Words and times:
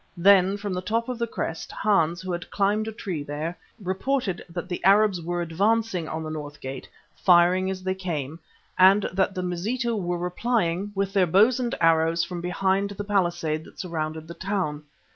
Then 0.17 0.57
from 0.57 0.73
the 0.73 0.81
top 0.81 1.09
of 1.09 1.19
the 1.19 1.27
crest, 1.27 1.71
Hans, 1.71 2.21
who 2.23 2.31
had 2.31 2.49
climbed 2.49 2.87
a 2.87 2.91
tree 2.91 3.21
there, 3.21 3.55
reported 3.79 4.43
that 4.49 4.67
the 4.67 4.83
Arabs 4.83 5.21
were 5.21 5.43
advancing 5.43 6.07
on 6.07 6.23
the 6.23 6.31
north 6.31 6.59
gate, 6.59 6.89
firing 7.15 7.69
as 7.69 7.83
they 7.83 7.93
came, 7.93 8.39
and 8.79 9.07
that 9.13 9.35
the 9.35 9.43
Mazitu 9.43 9.95
were 9.95 10.17
replying 10.17 10.91
with 10.95 11.13
their 11.13 11.27
bows 11.27 11.59
and 11.59 11.75
arrows 11.79 12.23
from 12.23 12.41
behind 12.41 12.89
the 12.89 13.03
palisade 13.03 13.63
that 13.65 13.77
surrounded 13.79 14.27
the 14.27 14.33
town. 14.33 14.85